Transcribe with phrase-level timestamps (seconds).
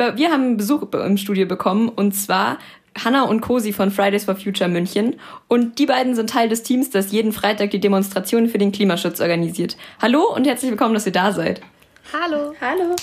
[0.00, 2.58] wir haben Besuch im Studio bekommen und zwar
[2.96, 5.16] Hanna und Cosi von Fridays for Future München.
[5.46, 9.20] Und die beiden sind Teil des Teams, das jeden Freitag die Demonstrationen für den Klimaschutz
[9.20, 9.76] organisiert.
[10.00, 11.60] Hallo und herzlich willkommen, dass ihr da seid.
[12.12, 12.54] Hallo.
[12.60, 12.96] Hallo.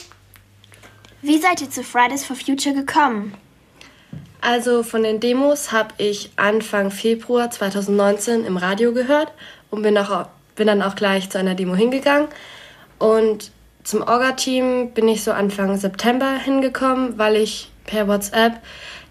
[1.22, 3.34] Wie seid ihr zu Fridays for Future gekommen?
[4.42, 9.32] Also von den Demos habe ich Anfang Februar 2019 im Radio gehört
[9.70, 12.28] und bin, auch, bin dann auch gleich zu einer Demo hingegangen.
[13.00, 13.52] Und
[13.88, 18.60] zum Orga-Team bin ich so Anfang September hingekommen, weil ich per WhatsApp,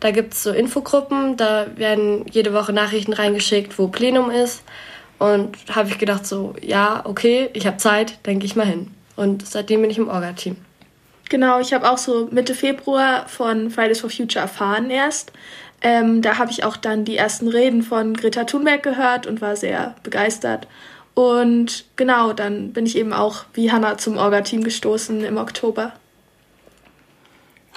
[0.01, 4.65] da gibt es so Infogruppen, da werden jede Woche Nachrichten reingeschickt, wo Plenum ist.
[5.19, 8.91] Und habe ich gedacht so, ja, okay, ich habe Zeit, denke ich mal hin.
[9.17, 10.59] Und seitdem bin ich im Orga-Team.
[11.31, 15.33] Genau, ich habe auch so Mitte Februar von Fridays for Future erfahren erst.
[15.81, 19.57] Ähm, da habe ich auch dann die ersten Reden von Greta Thunberg gehört und war
[19.57, 20.69] sehr begeistert.
[21.17, 25.95] Und genau, dann bin ich eben auch wie Hannah zum Orga-Team gestoßen im Oktober.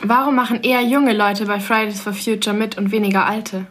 [0.02, 3.66] Warum machen eher junge Leute bei Fridays for Future mit und weniger alte?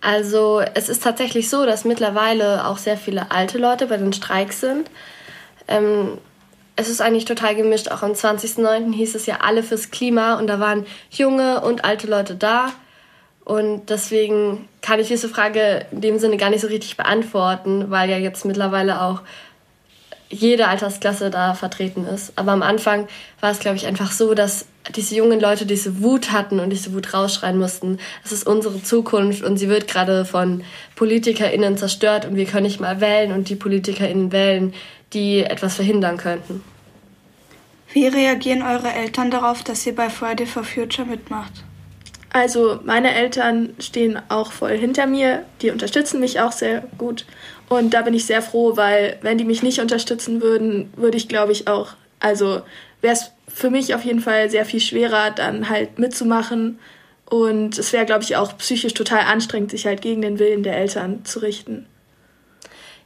[0.00, 4.60] Also es ist tatsächlich so, dass mittlerweile auch sehr viele alte Leute bei den Streiks
[4.60, 4.90] sind.
[5.68, 6.18] Ähm,
[6.74, 7.92] es ist eigentlich total gemischt.
[7.92, 8.92] Auch am 20.09.
[8.92, 12.72] hieß es ja alle fürs Klima und da waren junge und alte Leute da.
[13.44, 18.08] Und deswegen kann ich diese Frage in dem Sinne gar nicht so richtig beantworten, weil
[18.08, 19.22] ja jetzt mittlerweile auch
[20.32, 22.32] jede Altersklasse da vertreten ist.
[22.36, 23.06] Aber am Anfang
[23.40, 26.94] war es, glaube ich, einfach so, dass diese jungen Leute diese Wut hatten und diese
[26.94, 27.98] Wut rausschreien mussten.
[28.24, 30.64] Es ist unsere Zukunft und sie wird gerade von
[30.96, 34.72] PolitikerInnen zerstört und wir können nicht mal wählen und die PolitikerInnen wählen,
[35.12, 36.64] die etwas verhindern könnten.
[37.92, 41.62] Wie reagieren eure Eltern darauf, dass ihr bei Friday for Future mitmacht?
[42.32, 47.26] Also meine Eltern stehen auch voll hinter mir, die unterstützen mich auch sehr gut
[47.68, 51.28] und da bin ich sehr froh, weil wenn die mich nicht unterstützen würden, würde ich
[51.28, 52.62] glaube ich auch, also
[53.02, 56.78] wäre es für mich auf jeden Fall sehr viel schwerer, dann halt mitzumachen
[57.26, 60.78] und es wäre glaube ich auch psychisch total anstrengend, sich halt gegen den Willen der
[60.78, 61.84] Eltern zu richten.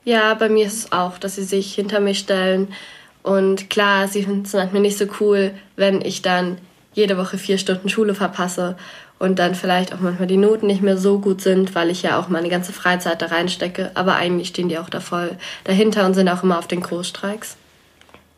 [0.04, 2.68] Ja, bei mir ist es auch, dass sie sich hinter mich stellen.
[3.24, 6.58] Und klar, sie finden es manchmal nicht so cool, wenn ich dann
[6.94, 8.76] jede Woche vier Stunden Schule verpasse
[9.18, 12.18] und dann vielleicht auch manchmal die Noten nicht mehr so gut sind, weil ich ja
[12.18, 13.90] auch meine ganze Freizeit da reinstecke.
[13.94, 17.56] Aber eigentlich stehen die auch da voll dahinter und sind auch immer auf den Großstreiks.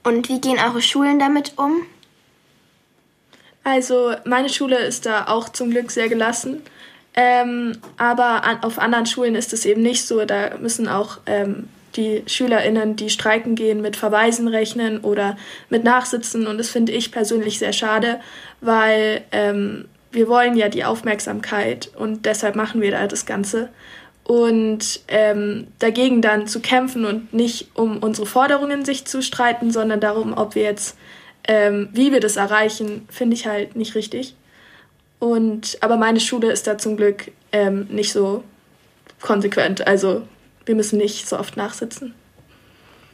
[0.05, 1.83] Und wie gehen eure Schulen damit um?
[3.65, 6.63] Also meine Schule ist da auch zum Glück sehr gelassen.
[7.15, 10.25] Ähm, aber an, auf anderen Schulen ist es eben nicht so.
[10.25, 15.37] Da müssen auch ähm, die SchülerInnen, die streiken gehen, mit Verweisen rechnen oder
[15.69, 16.47] mit Nachsitzen.
[16.47, 18.21] Und das finde ich persönlich sehr schade,
[18.61, 23.69] weil ähm, wir wollen ja die Aufmerksamkeit und deshalb machen wir da das Ganze.
[24.25, 30.01] Und ähm, dagegen dann zu kämpfen und nicht um unsere Forderungen sich zu streiten, sondern
[30.01, 30.99] darum, ob wir jetzt,
[31.47, 34.35] ähm, wie wir das erreichen, finde ich halt nicht richtig.
[35.19, 38.45] Und, aber meine Schule ist da zum Glück ähm, nicht so
[39.21, 39.87] konsequent.
[39.87, 40.23] Also
[40.67, 42.15] wir müssen nicht so oft nachsitzen.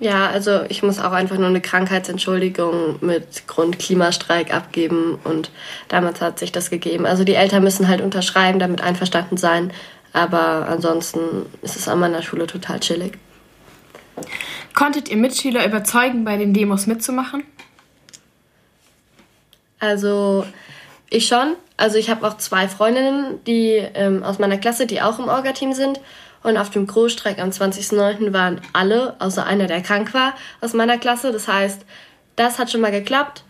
[0.05, 5.51] Ja, also ich muss auch einfach nur eine Krankheitsentschuldigung mit Grund Klimastreik abgeben und
[5.89, 7.07] damals hat sich das gegeben.
[7.07, 9.73] Also die Eltern müssen halt unterschreiben, damit einverstanden sein,
[10.13, 13.17] aber ansonsten ist es an meiner Schule total chillig.
[14.75, 17.43] Konntet ihr Mitschüler überzeugen, bei den Demos mitzumachen?
[19.79, 20.45] Also
[21.09, 21.55] ich schon.
[21.79, 25.73] Also ich habe auch zwei Freundinnen, die ähm, aus meiner Klasse, die auch im Orga-Team
[25.73, 25.99] sind.
[26.45, 28.33] Und auf dem Großstreik am 20.09.
[28.33, 31.33] waren alle, außer einer, der krank war, aus meiner Klasse.
[31.33, 31.85] Das heißt,
[32.37, 33.45] das hat schon mal geklappt.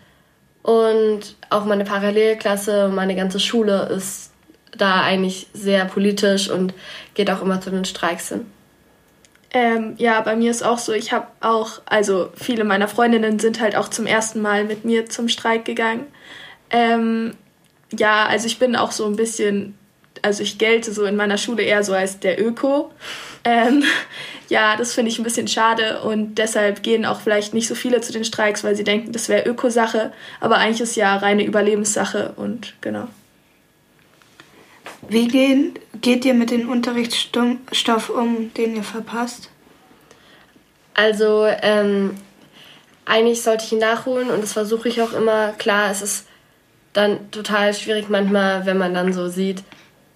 [0.63, 4.31] Und auch meine Parallelklasse, meine ganze Schule ist
[4.75, 6.73] da eigentlich sehr politisch und
[7.13, 8.45] geht auch immer zu den Streiks hin.
[9.51, 13.59] Ähm, ja, bei mir ist auch so, ich habe auch, also viele meiner Freundinnen sind
[13.59, 16.07] halt auch zum ersten Mal mit mir zum Streik gegangen.
[16.69, 17.35] Ähm,
[17.91, 19.77] ja, also ich bin auch so ein bisschen,
[20.25, 22.91] also ich gelte so in meiner Schule eher so als der Öko.
[23.43, 23.83] Ähm,
[24.49, 28.01] ja, das finde ich ein bisschen schade und deshalb gehen auch vielleicht nicht so viele
[28.01, 32.33] zu den Streiks, weil sie denken, das wäre Ökosache, aber eigentlich ist ja reine Überlebenssache
[32.37, 33.07] und genau.
[35.07, 39.51] Wie gehen, geht ihr mit dem Unterrichtsstoff um, den ihr verpasst?
[40.95, 42.17] Also, ähm,
[43.05, 45.51] eigentlich sollte ich ihn nachholen und das versuche ich auch immer.
[45.59, 46.27] Klar, es ist
[46.93, 49.63] dann total schwierig manchmal, wenn man dann so sieht,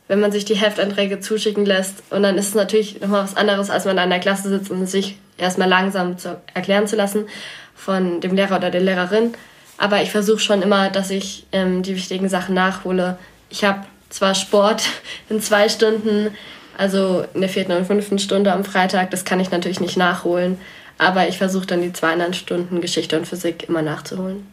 [0.09, 2.03] wenn man sich die Heftanträge zuschicken lässt.
[2.09, 4.71] Und dann ist es natürlich nochmal was anderes, als man da in der Klasse sitzt
[4.71, 7.27] und sich erstmal langsam zu erklären zu lassen
[7.75, 9.35] von dem Lehrer oder der Lehrerin.
[9.77, 13.17] Aber ich versuche schon immer, dass ich ähm, die wichtigen Sachen nachhole.
[13.51, 14.83] Ich habe zwar Sport
[15.29, 16.35] in zwei Stunden,
[16.75, 20.59] also in der vierten und fünften Stunde am Freitag, das kann ich natürlich nicht nachholen.
[20.97, 24.47] Aber ich versuche dann die zweieinhalb Stunden Geschichte und Physik immer nachzuholen.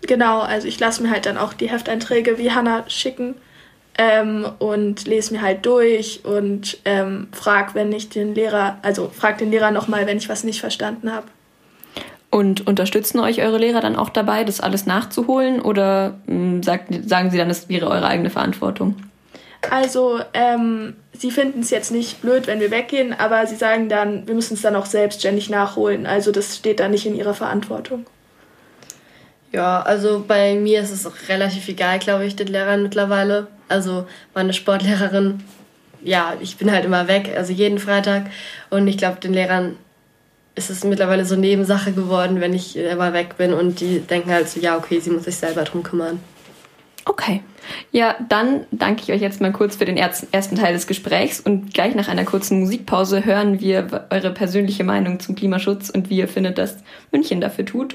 [0.00, 3.34] Genau, also ich lasse mir halt dann auch die Hefteinträge wie Hannah schicken
[3.98, 9.38] ähm, und lese mir halt durch und ähm, frag, wenn ich den Lehrer, also frag
[9.38, 11.26] den Lehrer nochmal, wenn ich was nicht verstanden habe.
[12.30, 17.08] Und unterstützen euch eure Lehrer dann auch dabei, das alles nachzuholen oder mh, hm, sagt,
[17.08, 18.96] sagen sie dann, es wäre eure eigene Verantwortung?
[19.70, 24.26] Also, ähm, sie finden es jetzt nicht blöd, wenn wir weggehen, aber sie sagen dann,
[24.26, 26.06] wir müssen es dann auch selbstständig nachholen.
[26.06, 28.04] Also, das steht dann nicht in ihrer Verantwortung.
[29.54, 33.46] Ja, also bei mir ist es relativ egal, glaube ich, den Lehrern mittlerweile.
[33.68, 34.04] Also
[34.34, 35.44] meine Sportlehrerin,
[36.02, 38.24] ja, ich bin halt immer weg, also jeden Freitag.
[38.70, 39.76] Und ich glaube, den Lehrern
[40.56, 43.52] ist es mittlerweile so Nebensache geworden, wenn ich immer weg bin.
[43.52, 46.18] Und die denken halt so, ja, okay, sie muss sich selber drum kümmern.
[47.04, 47.40] Okay.
[47.92, 51.72] Ja, dann danke ich euch jetzt mal kurz für den ersten Teil des Gesprächs und
[51.72, 56.28] gleich nach einer kurzen Musikpause hören wir eure persönliche Meinung zum Klimaschutz und wie ihr
[56.28, 56.78] findet, dass
[57.12, 57.94] München dafür tut.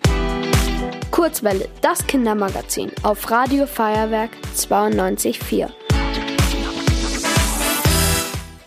[1.19, 5.67] Kurzwelle, das Kindermagazin auf Radio Feuerwerk 92.4.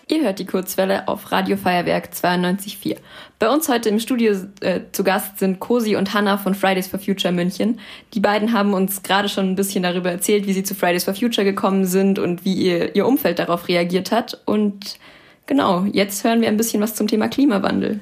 [0.08, 2.98] Ihr hört die Kurzwelle auf Radio Feuerwerk 92.4.
[3.38, 7.00] Bei uns heute im Studio äh, zu Gast sind Cosi und Hannah von Fridays for
[7.00, 7.80] Future München.
[8.12, 11.14] Die beiden haben uns gerade schon ein bisschen darüber erzählt, wie sie zu Fridays for
[11.14, 14.42] Future gekommen sind und wie ihr, ihr Umfeld darauf reagiert hat.
[14.44, 14.98] Und
[15.46, 18.00] genau, jetzt hören wir ein bisschen was zum Thema Klimawandel.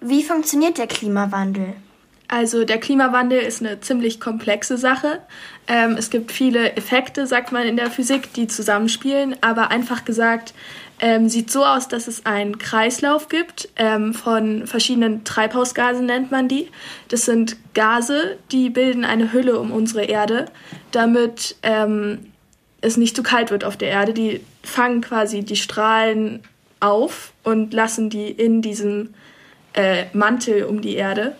[0.00, 1.74] Wie funktioniert der Klimawandel?
[2.28, 5.20] Also der Klimawandel ist eine ziemlich komplexe Sache.
[5.68, 10.54] Ähm, es gibt viele Effekte, sagt man in der Physik, die zusammenspielen, aber einfach gesagt
[10.98, 16.48] ähm, sieht so aus, dass es einen Kreislauf gibt ähm, von verschiedenen Treibhausgasen nennt man
[16.48, 16.70] die.
[17.08, 20.46] Das sind Gase, die bilden eine Hülle um unsere Erde,
[20.92, 22.32] damit ähm,
[22.80, 24.14] es nicht zu kalt wird auf der Erde.
[24.14, 26.40] Die fangen quasi die Strahlen
[26.80, 29.14] auf und lassen die in diesem
[29.74, 31.36] äh, Mantel um die Erde.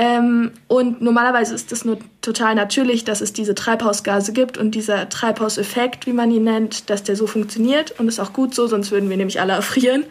[0.00, 5.10] Ähm, und normalerweise ist es nur total natürlich, dass es diese Treibhausgase gibt und dieser
[5.10, 8.92] Treibhauseffekt, wie man ihn nennt, dass der so funktioniert und ist auch gut so, sonst
[8.92, 10.04] würden wir nämlich alle erfrieren.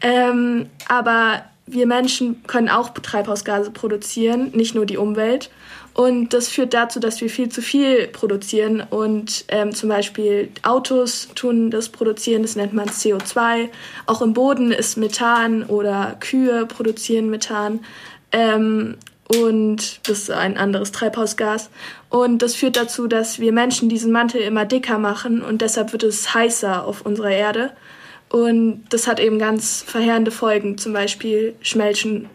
[0.00, 5.50] Ähm, aber wir Menschen können auch Treibhausgase produzieren, nicht nur die Umwelt.
[5.92, 8.82] Und das führt dazu, dass wir viel zu viel produzieren.
[8.88, 13.68] Und ähm, zum Beispiel Autos tun das produzieren, das nennt man CO2.
[14.06, 17.80] Auch im Boden ist Methan oder Kühe produzieren Methan.
[18.32, 18.96] Ähm,
[19.28, 21.70] und das ist ein anderes Treibhausgas.
[22.10, 26.02] Und das führt dazu, dass wir Menschen diesen Mantel immer dicker machen und deshalb wird
[26.02, 27.72] es heißer auf unserer Erde.
[28.30, 32.28] Und das hat eben ganz verheerende Folgen, zum Beispiel schmelzen,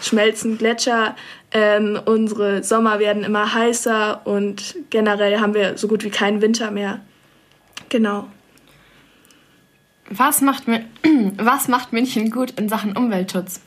[0.00, 1.16] schmelzen Gletscher,
[1.52, 6.70] ähm, unsere Sommer werden immer heißer und generell haben wir so gut wie keinen Winter
[6.70, 7.00] mehr.
[7.88, 8.28] Genau.
[10.10, 10.64] Was macht,
[11.36, 13.60] was macht München gut in Sachen Umweltschutz?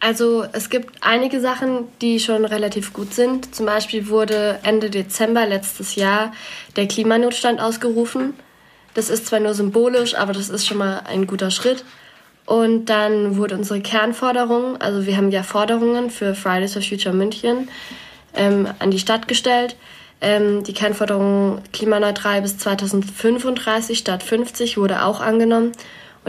[0.00, 3.54] Also es gibt einige Sachen, die schon relativ gut sind.
[3.54, 6.32] Zum Beispiel wurde Ende Dezember letztes Jahr
[6.76, 8.34] der Klimanotstand ausgerufen.
[8.94, 11.84] Das ist zwar nur symbolisch, aber das ist schon mal ein guter Schritt.
[12.46, 17.68] Und dann wurde unsere Kernforderung, also wir haben ja Forderungen für Fridays for Future München
[18.34, 19.76] ähm, an die Stadt gestellt.
[20.20, 25.72] Ähm, die Kernforderung klimaneutral bis 2035 statt 50 wurde auch angenommen.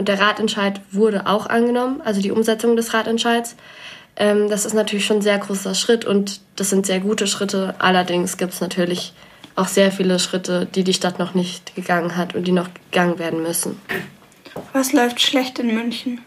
[0.00, 3.54] Und der Ratentscheid wurde auch angenommen, also die Umsetzung des Ratentscheids.
[4.16, 7.74] Ähm, das ist natürlich schon ein sehr großer Schritt und das sind sehr gute Schritte.
[7.80, 9.12] Allerdings gibt es natürlich
[9.56, 13.18] auch sehr viele Schritte, die die Stadt noch nicht gegangen hat und die noch gegangen
[13.18, 13.78] werden müssen.
[14.72, 16.22] Was läuft schlecht in München?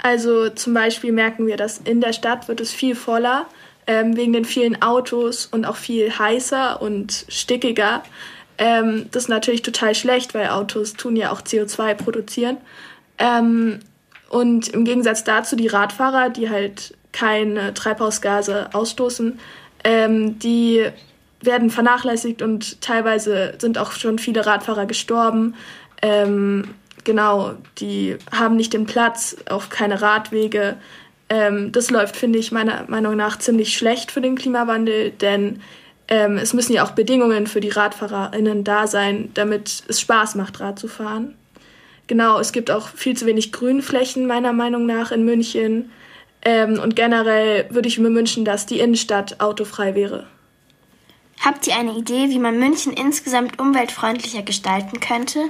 [0.00, 3.46] Also zum Beispiel merken wir, dass in der Stadt wird es viel voller,
[3.88, 8.04] ähm, wegen den vielen Autos und auch viel heißer und stickiger.
[8.58, 12.58] Ähm, das ist natürlich total schlecht, weil Autos tun ja auch CO2 produzieren.
[13.18, 13.80] Ähm,
[14.28, 19.38] und im Gegensatz dazu die Radfahrer, die halt keine Treibhausgase ausstoßen,
[19.84, 20.86] ähm, die
[21.40, 25.54] werden vernachlässigt und teilweise sind auch schon viele Radfahrer gestorben.
[26.02, 30.76] Ähm, genau, die haben nicht den Platz, auch keine Radwege.
[31.28, 35.60] Ähm, das läuft, finde ich, meiner Meinung nach ziemlich schlecht für den Klimawandel, denn
[36.08, 40.60] ähm, es müssen ja auch Bedingungen für die RadfahrerInnen da sein, damit es Spaß macht,
[40.60, 41.34] Rad zu fahren.
[42.06, 45.90] Genau, es gibt auch viel zu wenig Grünflächen, meiner Meinung nach, in München.
[46.42, 50.26] Ähm, und generell würde ich mir wünschen, dass die Innenstadt autofrei wäre.
[51.42, 55.40] Habt ihr eine Idee, wie man München insgesamt umweltfreundlicher gestalten könnte?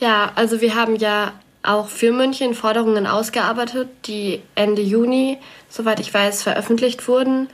[0.00, 5.38] Ja, also wir haben ja auch für München Forderungen ausgearbeitet, die Ende Juni,
[5.68, 7.48] soweit ich weiß, veröffentlicht wurden.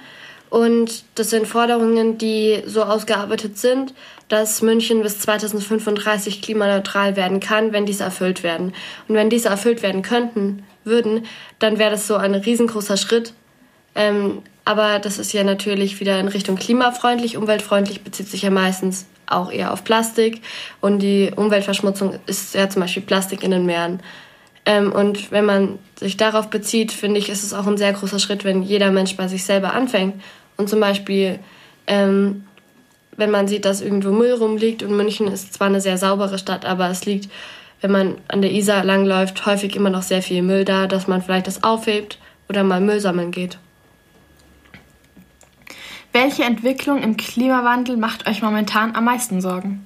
[0.53, 3.95] Und das sind Forderungen, die so ausgearbeitet sind,
[4.29, 8.75] dass München bis 2035 klimaneutral werden kann, wenn diese erfüllt werden.
[9.09, 11.25] Und wenn diese erfüllt werden könnten, würden,
[11.59, 13.33] dann wäre das so ein riesengroßer Schritt.
[13.95, 17.39] Ähm, Aber das ist ja natürlich wieder in Richtung klimafreundlich.
[17.39, 20.43] Umweltfreundlich bezieht sich ja meistens auch eher auf Plastik.
[20.83, 24.01] Und die Umweltverschmutzung ist ja zum Beispiel Plastik in den Meeren.
[24.67, 28.19] Ähm, und wenn man sich darauf bezieht, finde ich, ist es auch ein sehr großer
[28.19, 30.21] Schritt, wenn jeder Mensch bei sich selber anfängt.
[30.57, 31.39] Und zum Beispiel,
[31.87, 32.45] ähm,
[33.17, 36.65] wenn man sieht, dass irgendwo Müll rumliegt und München ist zwar eine sehr saubere Stadt,
[36.65, 37.31] aber es liegt,
[37.81, 41.23] wenn man an der Isar langläuft, häufig immer noch sehr viel Müll da, dass man
[41.23, 42.19] vielleicht das aufhebt
[42.49, 43.59] oder mal Müll sammeln geht.
[46.13, 49.85] Welche Entwicklung im Klimawandel macht euch momentan am meisten Sorgen?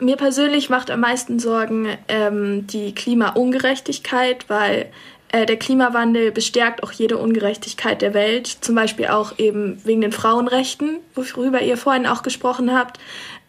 [0.00, 4.90] Mir persönlich macht am meisten Sorgen ähm, die Klimaungerechtigkeit, weil
[5.32, 10.98] der Klimawandel bestärkt auch jede Ungerechtigkeit der Welt, zum Beispiel auch eben wegen den Frauenrechten,
[11.14, 12.98] worüber ihr vorhin auch gesprochen habt.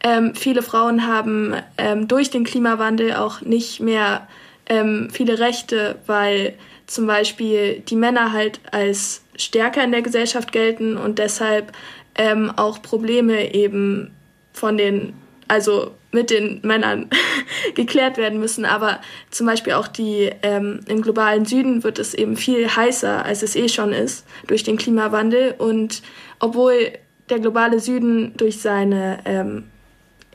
[0.03, 4.27] Ähm, viele Frauen haben ähm, durch den Klimawandel auch nicht mehr
[4.67, 6.53] ähm, viele Rechte, weil
[6.85, 11.71] zum Beispiel die Männer halt als stärker in der Gesellschaft gelten und deshalb
[12.15, 14.11] ähm, auch Probleme eben
[14.53, 15.13] von den,
[15.49, 17.09] also mit den Männern
[17.75, 18.65] geklärt werden müssen.
[18.65, 23.43] Aber zum Beispiel auch die ähm, im globalen Süden wird es eben viel heißer, als
[23.43, 25.55] es eh schon ist, durch den Klimawandel.
[25.57, 26.01] Und
[26.39, 26.93] obwohl
[27.29, 29.65] der globale Süden durch seine, ähm,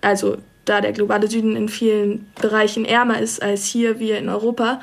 [0.01, 4.81] also da der globale Süden in vielen Bereichen ärmer ist als hier wir in Europa,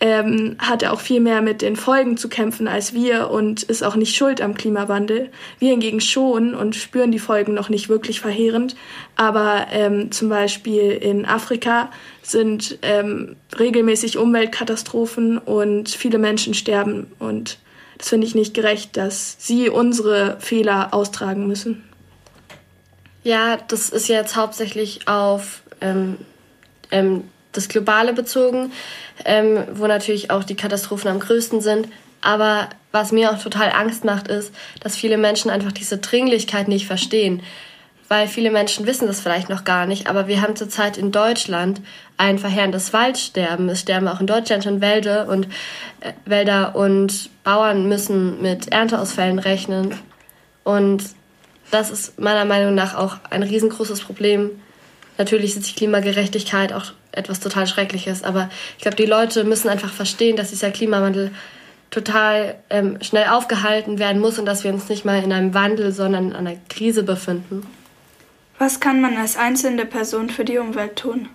[0.00, 3.82] ähm, hat er auch viel mehr mit den Folgen zu kämpfen als wir und ist
[3.82, 5.30] auch nicht schuld am Klimawandel.
[5.58, 8.76] Wir hingegen schon und spüren die Folgen noch nicht wirklich verheerend.
[9.16, 11.90] Aber ähm, zum Beispiel in Afrika
[12.22, 17.06] sind ähm, regelmäßig Umweltkatastrophen und viele Menschen sterben.
[17.18, 17.58] Und
[17.96, 21.84] das finde ich nicht gerecht, dass sie unsere Fehler austragen müssen.
[23.22, 26.18] Ja, das ist jetzt hauptsächlich auf ähm,
[26.90, 27.24] ähm,
[27.56, 28.72] das Globale bezogen,
[29.24, 31.88] ähm, wo natürlich auch die Katastrophen am größten sind.
[32.20, 36.86] Aber was mir auch total Angst macht, ist, dass viele Menschen einfach diese Dringlichkeit nicht
[36.86, 37.42] verstehen.
[38.08, 41.80] Weil viele Menschen wissen das vielleicht noch gar nicht, aber wir haben zurzeit in Deutschland
[42.18, 43.68] ein verheerendes Waldsterben.
[43.68, 45.46] Es sterben auch in Deutschland schon Wälder und
[46.00, 49.94] äh, Wälder und Bauern müssen mit Ernteausfällen rechnen.
[50.64, 51.04] Und
[51.70, 54.50] das ist meiner Meinung nach auch ein riesengroßes Problem.
[55.18, 59.92] Natürlich ist die Klimagerechtigkeit auch etwas total Schreckliches, aber ich glaube, die Leute müssen einfach
[59.92, 61.30] verstehen, dass dieser Klimawandel
[61.90, 65.92] total ähm, schnell aufgehalten werden muss und dass wir uns nicht mal in einem Wandel,
[65.92, 67.66] sondern in einer Krise befinden.
[68.58, 71.28] Was kann man als einzelne Person für die Umwelt tun?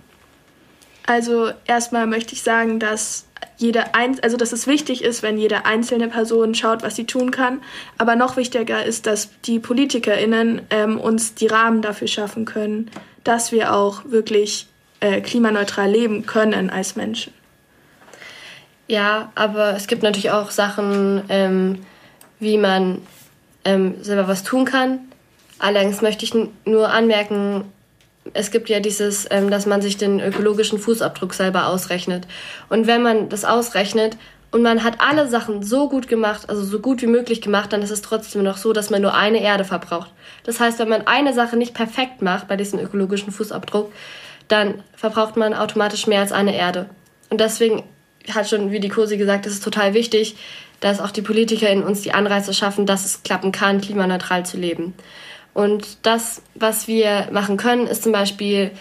[1.06, 3.26] Also erstmal möchte ich sagen, dass
[3.58, 7.32] jede ein also dass es wichtig ist, wenn jede einzelne Person schaut, was sie tun
[7.32, 7.62] kann.
[7.98, 12.90] Aber noch wichtiger ist, dass die PolitikerInnen ähm, uns die Rahmen dafür schaffen können,
[13.24, 14.69] dass wir auch wirklich
[15.00, 17.34] äh, klimaneutral leben können als Menschen.
[18.88, 21.86] Ja, aber es gibt natürlich auch Sachen, ähm,
[22.40, 23.00] wie man
[23.64, 25.00] ähm, selber was tun kann.
[25.60, 26.34] Allerdings möchte ich
[26.66, 27.66] nur anmerken,
[28.34, 32.28] es gibt ja dieses, ähm, dass man sich den ökologischen Fußabdruck selber ausrechnet.
[32.70, 34.18] Und wenn man das ausrechnet
[34.52, 37.82] und man hat alle Sachen so gut gemacht, also so gut wie möglich gemacht, dann
[37.82, 40.12] ist es trotzdem noch so, dass man nur eine Erde verbraucht.
[40.44, 43.92] Das heißt, wenn man eine Sache nicht perfekt macht bei diesem ökologischen Fußabdruck,
[44.50, 46.90] dann verbraucht man automatisch mehr als eine Erde.
[47.30, 47.84] Und deswegen
[48.34, 50.36] hat schon, wie die Kosi gesagt, ist es total wichtig,
[50.82, 54.58] dass auch die Politiker in uns die Anreize schaffen, dass es klappen kann, klimaneutral zu
[54.58, 54.94] leben.
[55.54, 58.72] Und das, was wir machen können, ist zum Beispiel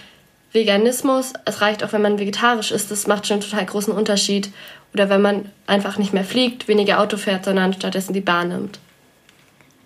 [0.53, 1.33] Veganismus.
[1.45, 2.91] Es reicht auch, wenn man vegetarisch ist.
[2.91, 4.51] Das macht schon einen total großen Unterschied.
[4.95, 8.79] Oder wenn man einfach nicht mehr fliegt, weniger Auto fährt, sondern stattdessen die Bahn nimmt.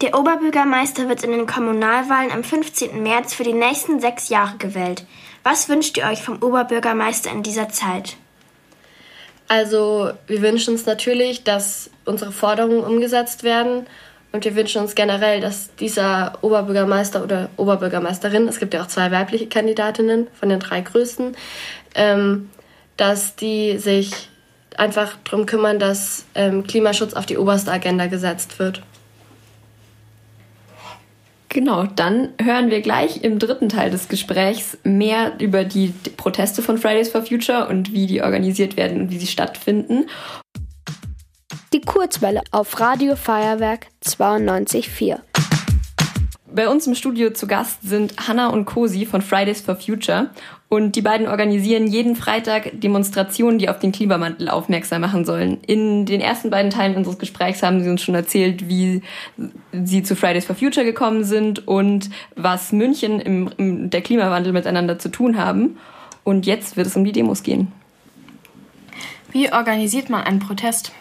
[0.01, 3.03] Der Oberbürgermeister wird in den Kommunalwahlen am 15.
[3.03, 5.05] März für die nächsten sechs Jahre gewählt.
[5.43, 8.17] Was wünscht ihr euch vom Oberbürgermeister in dieser Zeit?
[9.49, 13.87] Also wir wünschen uns natürlich, dass unsere Forderungen umgesetzt werden
[14.33, 19.11] und wir wünschen uns generell, dass dieser Oberbürgermeister oder Oberbürgermeisterin, es gibt ja auch zwei
[19.11, 21.37] weibliche Kandidatinnen von den drei größten,
[21.95, 22.51] ähm,
[22.97, 24.31] dass die sich
[24.79, 28.83] einfach darum kümmern, dass ähm, Klimaschutz auf die oberste Agenda gesetzt wird.
[31.53, 36.79] Genau, dann hören wir gleich im dritten Teil des Gesprächs mehr über die Proteste von
[36.79, 40.07] Fridays for Future und wie die organisiert werden und wie sie stattfinden.
[41.75, 45.19] Die Kurzwelle auf Radio Feuerwerk 92.4.
[46.55, 50.29] Bei uns im Studio zu Gast sind Hanna und Cosi von Fridays for Future
[50.69, 55.59] und die beiden organisieren jeden Freitag Demonstrationen, die auf den Klimawandel aufmerksam machen sollen.
[55.67, 59.03] In den ersten beiden Teilen unseres Gesprächs haben sie uns schon erzählt, wie
[59.73, 64.99] sie zu Fridays for Future gekommen sind und was München im, im der Klimawandel miteinander
[64.99, 65.79] zu tun haben.
[66.23, 67.73] Und jetzt wird es um die Demos gehen.
[69.31, 70.93] Wie organisiert man einen Protest?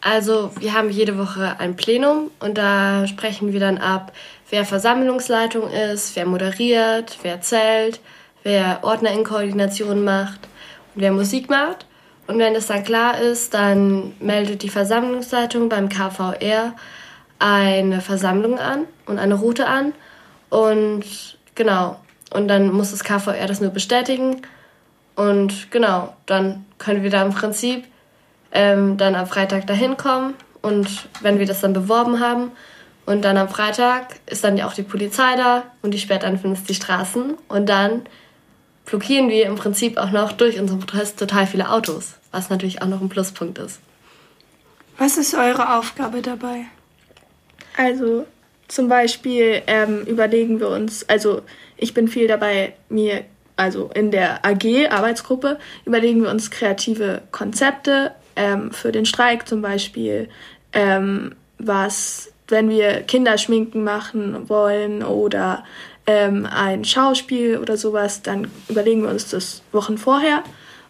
[0.00, 4.12] Also wir haben jede Woche ein Plenum und da sprechen wir dann ab,
[4.48, 8.00] wer Versammlungsleitung ist, wer moderiert, wer zählt,
[8.44, 10.48] wer Ordner in Koordination macht
[10.94, 11.86] und wer Musik macht.
[12.28, 16.74] Und wenn das dann klar ist, dann meldet die Versammlungsleitung beim KVR
[17.38, 19.94] eine Versammlung an und eine Route an.
[20.50, 21.04] Und
[21.54, 21.96] genau,
[22.32, 24.42] und dann muss das KVR das nur bestätigen.
[25.16, 27.84] Und genau, dann können wir da im Prinzip
[28.52, 30.34] ähm, dann am Freitag dahin kommen.
[30.62, 32.52] Und wenn wir das dann beworben haben,
[33.08, 36.38] und dann am Freitag ist dann ja auch die Polizei da und die sperrt dann
[36.38, 37.38] für uns die Straßen.
[37.48, 38.02] Und dann
[38.84, 42.86] blockieren wir im Prinzip auch noch durch unseren Protest total viele Autos, was natürlich auch
[42.86, 43.80] noch ein Pluspunkt ist.
[44.98, 46.66] Was ist eure Aufgabe dabei?
[47.78, 48.26] Also
[48.68, 51.40] zum Beispiel ähm, überlegen wir uns, also
[51.78, 53.24] ich bin viel dabei, mir,
[53.56, 60.28] also in der AG-Arbeitsgruppe, überlegen wir uns kreative Konzepte ähm, für den Streik zum Beispiel,
[60.72, 65.64] ähm, was, wenn wir Kinderschminken machen wollen oder
[66.06, 70.44] ähm, ein Schauspiel oder sowas, dann überlegen wir uns das Wochen vorher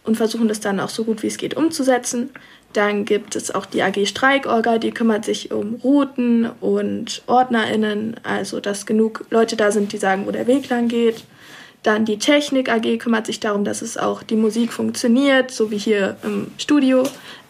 [0.05, 2.31] und versuchen das dann auch so gut wie es geht umzusetzen.
[2.75, 8.61] Dann gibt es auch die AG Streikorga, die kümmert sich um Routen und OrdnerInnen, also
[8.61, 11.25] dass genug Leute da sind, die sagen, wo der Weg lang geht.
[11.83, 15.79] Dann die Technik AG kümmert sich darum, dass es auch die Musik funktioniert, so wie
[15.79, 17.05] hier im Studio,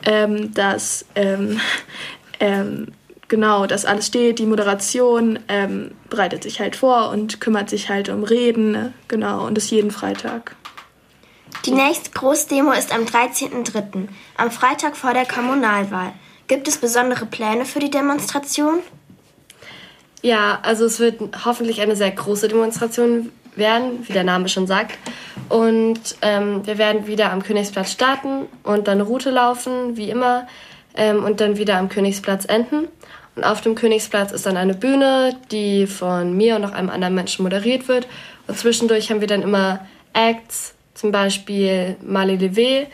[0.04, 1.60] ähm, dass ähm,
[2.40, 2.88] ähm,
[3.28, 4.38] genau, dass alles steht.
[4.38, 9.56] Die Moderation ähm, bereitet sich halt vor und kümmert sich halt um Reden, genau, und
[9.56, 10.56] das jeden Freitag.
[11.64, 16.12] Die nächste Großdemo ist am 13.03., am Freitag vor der Kommunalwahl.
[16.46, 18.78] Gibt es besondere Pläne für die Demonstration?
[20.22, 24.98] Ja, also es wird hoffentlich eine sehr große Demonstration werden, wie der Name schon sagt.
[25.48, 30.46] Und ähm, wir werden wieder am Königsplatz starten und dann eine Route laufen, wie immer,
[30.94, 32.88] ähm, und dann wieder am Königsplatz enden.
[33.36, 37.14] Und auf dem Königsplatz ist dann eine Bühne, die von mir und noch einem anderen
[37.14, 38.06] Menschen moderiert wird.
[38.46, 42.86] Und zwischendurch haben wir dann immer Acts, zum Beispiel Mali Levé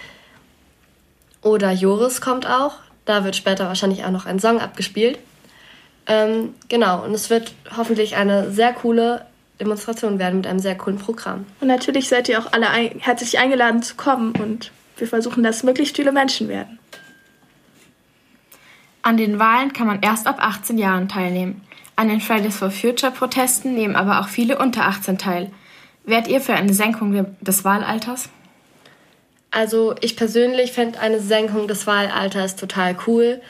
[1.40, 2.74] oder Joris kommt auch.
[3.04, 5.18] Da wird später wahrscheinlich auch noch ein Song abgespielt.
[6.06, 9.24] Ähm, genau, und es wird hoffentlich eine sehr coole
[9.60, 11.46] Demonstration werden mit einem sehr coolen Programm.
[11.60, 15.62] Und natürlich seid ihr auch alle ein herzlich eingeladen zu kommen und wir versuchen, dass
[15.62, 16.78] möglichst viele Menschen werden.
[19.02, 21.60] An den Wahlen kann man erst ab 18 Jahren teilnehmen.
[21.96, 25.50] An den Fridays for Future Protesten nehmen aber auch viele unter 18 teil.
[26.04, 28.28] Wärt ihr für eine Senkung des Wahlalters?
[29.50, 33.40] Also ich persönlich fände eine Senkung des Wahlalters total cool,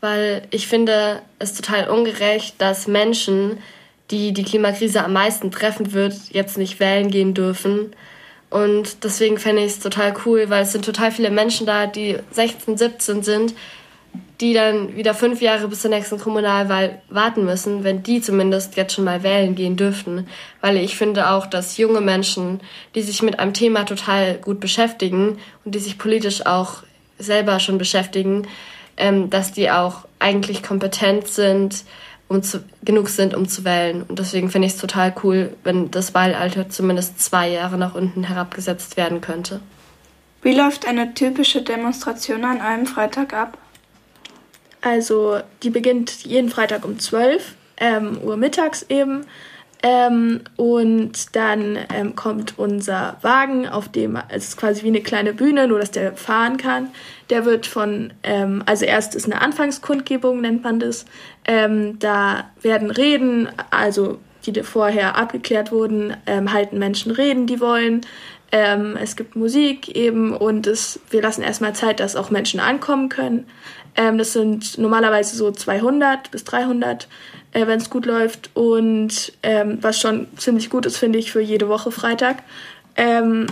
[0.00, 3.58] weil ich finde es total ungerecht, dass Menschen,
[4.10, 7.92] die die Klimakrise am meisten treffen wird, jetzt nicht wählen gehen dürfen.
[8.50, 12.16] Und deswegen fände ich es total cool, weil es sind total viele Menschen da, die
[12.30, 13.54] 16, 17 sind,
[14.40, 18.94] die dann wieder fünf Jahre bis zur nächsten Kommunalwahl warten müssen, wenn die zumindest jetzt
[18.94, 20.28] schon mal wählen gehen dürften.
[20.60, 22.60] Weil ich finde auch, dass junge Menschen,
[22.94, 26.82] die sich mit einem Thema total gut beschäftigen und die sich politisch auch
[27.18, 28.46] selber schon beschäftigen,
[28.96, 31.84] ähm, dass die auch eigentlich kompetent sind,
[32.28, 34.02] um zu, genug sind, um zu wählen.
[34.02, 38.24] Und deswegen finde ich es total cool, wenn das Wahlalter zumindest zwei Jahre nach unten
[38.24, 39.60] herabgesetzt werden könnte.
[40.42, 43.58] Wie läuft eine typische Demonstration an einem Freitag ab?
[44.80, 49.24] Also die beginnt jeden Freitag um 12 ähm, Uhr mittags eben.
[49.82, 55.34] Ähm, und dann ähm, kommt unser Wagen, auf dem es ist quasi wie eine kleine
[55.34, 56.88] Bühne, nur dass der fahren kann.
[57.28, 61.04] Der wird von, ähm, also erst ist eine Anfangskundgebung, nennt man das.
[61.44, 68.00] Ähm, da werden Reden, also die vorher abgeklärt wurden, ähm, halten Menschen Reden, die wollen.
[68.52, 73.08] Ähm, es gibt Musik eben und es, wir lassen erstmal Zeit, dass auch Menschen ankommen
[73.08, 73.46] können.
[73.94, 77.08] Das sind normalerweise so 200 bis 300,
[77.56, 78.50] äh, wenn es gut läuft.
[78.54, 82.42] Und ähm, was schon ziemlich gut ist, finde ich, für jede Woche Freitag.
[82.96, 83.46] Ähm,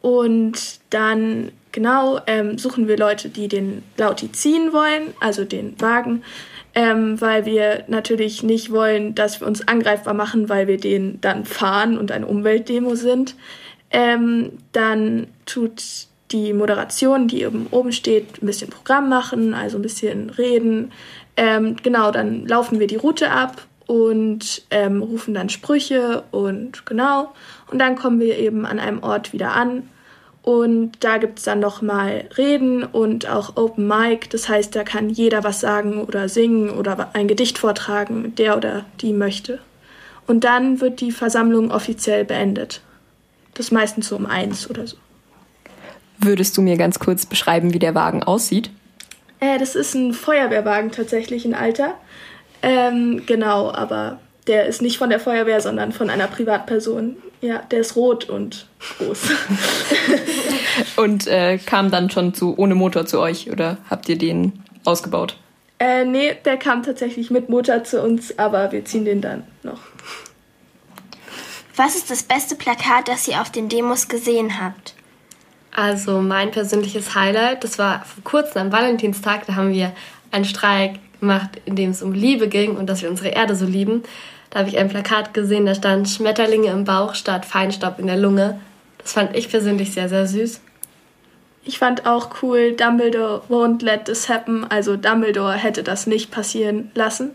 [0.00, 6.24] und dann genau ähm, suchen wir Leute, die den Lauti ziehen wollen, also den Wagen,
[6.74, 11.44] ähm, weil wir natürlich nicht wollen, dass wir uns angreifbar machen, weil wir den dann
[11.44, 13.36] fahren und eine Umweltdemo sind.
[13.92, 19.82] Ähm, dann tut die Moderation, die eben oben steht, ein bisschen Programm machen, also ein
[19.82, 20.90] bisschen reden.
[21.36, 27.32] Ähm, genau, dann laufen wir die Route ab und ähm, rufen dann Sprüche und genau.
[27.70, 29.88] Und dann kommen wir eben an einem Ort wieder an.
[30.42, 34.28] Und da gibt es dann nochmal Reden und auch Open Mic.
[34.30, 38.84] Das heißt, da kann jeder was sagen oder singen oder ein Gedicht vortragen, der oder
[39.00, 39.60] die möchte.
[40.26, 42.80] Und dann wird die Versammlung offiziell beendet.
[43.54, 44.96] Das meistens so um eins oder so.
[46.18, 48.70] Würdest du mir ganz kurz beschreiben, wie der Wagen aussieht?
[49.42, 51.94] Äh, das ist ein Feuerwehrwagen tatsächlich in Alter.
[52.62, 57.16] Ähm, genau, aber der ist nicht von der Feuerwehr, sondern von einer Privatperson.
[57.40, 59.30] Ja, der ist rot und groß.
[60.96, 65.36] und äh, kam dann schon zu ohne Motor zu euch oder habt ihr den ausgebaut?
[65.80, 69.80] Äh, nee, der kam tatsächlich mit Motor zu uns, aber wir ziehen den dann noch.
[71.74, 74.94] Was ist das beste Plakat, das ihr auf den Demos gesehen habt?
[75.74, 79.92] Also mein persönliches Highlight, das war vor kurzem am Valentinstag, da haben wir
[80.30, 83.64] einen Streik gemacht, in dem es um Liebe ging und dass wir unsere Erde so
[83.64, 84.02] lieben.
[84.50, 88.18] Da habe ich ein Plakat gesehen, da stand Schmetterlinge im Bauch statt Feinstaub in der
[88.18, 88.60] Lunge.
[88.98, 90.60] Das fand ich persönlich sehr, sehr süß.
[91.64, 94.66] Ich fand auch cool, Dumbledore won't let this happen.
[94.68, 97.30] Also Dumbledore hätte das nicht passieren lassen.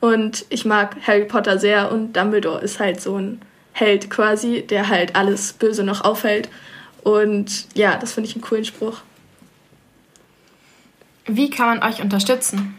[0.00, 3.40] Und ich mag Harry Potter sehr und Dumbledore ist halt so ein
[3.72, 6.48] Held quasi, der halt alles Böse noch aufhält.
[7.02, 8.98] Und ja, das finde ich einen coolen Spruch.
[11.26, 12.76] Wie kann man euch unterstützen?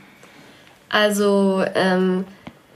[0.89, 2.25] Also ähm,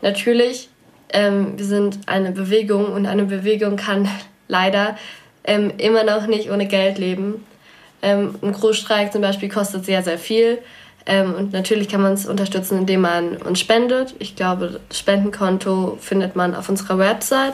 [0.01, 0.69] natürlich,
[1.09, 4.09] ähm, wir sind eine Bewegung und eine Bewegung kann
[4.47, 4.97] leider
[5.43, 7.45] ähm, immer noch nicht ohne Geld leben.
[8.01, 10.59] Ähm, ein Großstreik zum Beispiel kostet sehr, sehr viel.
[11.05, 14.13] Ähm, und natürlich kann man es unterstützen, indem man uns spendet.
[14.19, 17.53] Ich glaube, das Spendenkonto findet man auf unserer Website.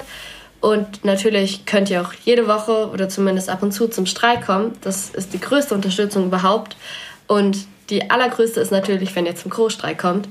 [0.64, 4.72] Und natürlich könnt ihr auch jede Woche oder zumindest ab und zu zum Streik kommen.
[4.80, 6.78] Das ist die größte Unterstützung überhaupt.
[7.28, 7.58] Und
[7.90, 10.30] die allergrößte ist natürlich, wenn ihr zum Großstreik kommt.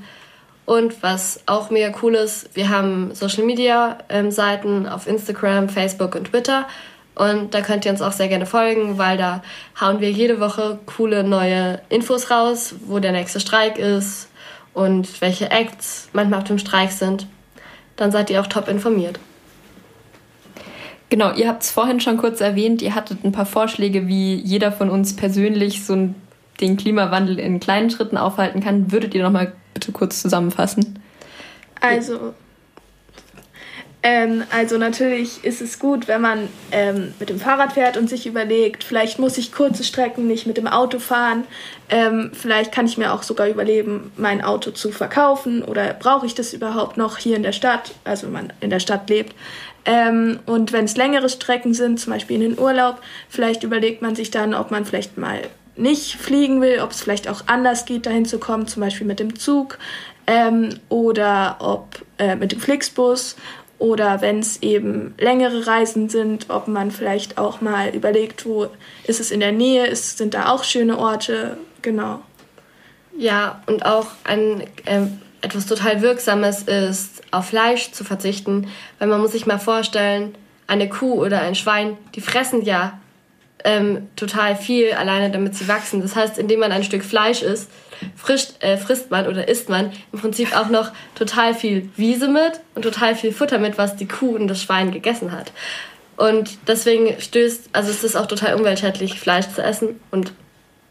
[0.65, 6.15] Und was auch mega cool ist, wir haben Social Media ähm, Seiten auf Instagram, Facebook
[6.15, 6.65] und Twitter.
[7.13, 9.43] Und da könnt ihr uns auch sehr gerne folgen, weil da
[9.79, 14.29] hauen wir jede Woche coole neue Infos raus, wo der nächste Streik ist
[14.73, 17.27] und welche Acts manchmal auf dem Streik sind.
[17.97, 19.19] Dann seid ihr auch top informiert.
[21.13, 24.71] Genau, ihr habt es vorhin schon kurz erwähnt, ihr hattet ein paar Vorschläge, wie jeder
[24.71, 26.09] von uns persönlich so
[26.59, 28.91] den Klimawandel in kleinen Schritten aufhalten kann.
[28.91, 30.97] Würdet ihr noch mal bitte kurz zusammenfassen?
[31.79, 32.33] Also,
[34.05, 38.27] ähm, also natürlich ist es gut, wenn man ähm, mit dem Fahrrad fährt und sich
[38.27, 41.45] überlegt, vielleicht muss ich kurze Strecken nicht mit dem Auto fahren.
[41.89, 46.35] Ähm, vielleicht kann ich mir auch sogar überlegen, mein Auto zu verkaufen oder brauche ich
[46.35, 49.33] das überhaupt noch hier in der Stadt, also wenn man in der Stadt lebt.
[49.85, 54.15] Ähm, und wenn es längere Strecken sind, zum Beispiel in den Urlaub, vielleicht überlegt man
[54.15, 55.41] sich dann, ob man vielleicht mal
[55.77, 59.19] nicht fliegen will, ob es vielleicht auch anders geht, dahin zu kommen, zum Beispiel mit
[59.19, 59.79] dem Zug
[60.27, 63.35] ähm, oder ob äh, mit dem Flixbus
[63.83, 68.67] oder wenn es eben längere Reisen sind, ob man vielleicht auch mal überlegt, wo
[69.03, 72.21] ist es in der Nähe, ist, sind da auch schöne Orte, genau.
[73.17, 75.01] Ja, und auch ein äh,
[75.41, 78.69] etwas total Wirksames ist, auf Fleisch zu verzichten,
[78.99, 80.33] weil man muss sich mal vorstellen,
[80.65, 82.97] eine Kuh oder ein Schwein, die fressen ja
[83.63, 86.01] ähm, total viel alleine, damit sie wachsen.
[86.01, 87.69] Das heißt, indem man ein Stück Fleisch isst,
[88.15, 92.59] frischt, äh, frisst man oder isst man im Prinzip auch noch total viel Wiese mit
[92.75, 95.51] und total viel Futter mit, was die Kuh und das Schwein gegessen hat.
[96.15, 100.33] Und deswegen stößt, also es ist auch total umweltschädlich, Fleisch zu essen und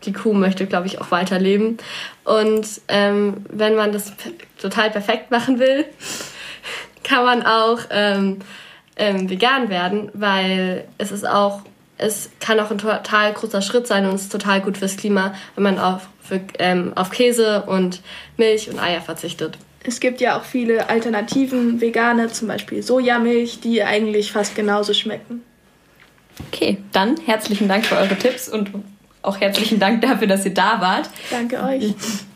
[0.04, 1.78] die Kuh möchte, glaube ich, auch weiterleben.
[2.24, 4.12] Und ähm, wenn man das
[4.60, 5.84] total perfekt machen will,
[7.04, 8.38] kann man auch ähm,
[8.96, 11.62] ähm, vegan werden, weil es ist auch
[12.02, 15.34] es kann auch ein total großer Schritt sein und es ist total gut fürs Klima,
[15.54, 18.00] wenn man auf, für, ähm, auf Käse und
[18.36, 19.58] Milch und Eier verzichtet.
[19.84, 25.42] Es gibt ja auch viele Alternativen, vegane, zum Beispiel Sojamilch, die eigentlich fast genauso schmecken.
[26.48, 28.70] Okay, dann herzlichen Dank für eure Tipps und
[29.22, 31.10] auch herzlichen Dank dafür, dass ihr da wart.
[31.30, 31.94] Danke euch.